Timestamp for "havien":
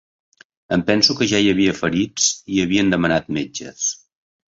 2.67-2.93